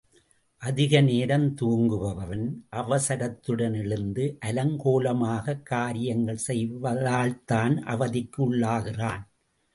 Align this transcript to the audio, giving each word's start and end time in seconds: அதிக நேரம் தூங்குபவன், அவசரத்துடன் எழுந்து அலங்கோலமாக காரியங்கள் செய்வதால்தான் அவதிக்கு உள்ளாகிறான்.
அதிக 0.61 1.01
நேரம் 1.01 1.45
தூங்குபவன், 1.61 2.45
அவசரத்துடன் 2.71 3.73
எழுந்து 3.73 4.37
அலங்கோலமாக 4.45 5.61
காரியங்கள் 5.63 6.41
செய்வதால்தான் 6.47 7.75
அவதிக்கு 7.85 8.51
உள்ளாகிறான். 8.51 9.23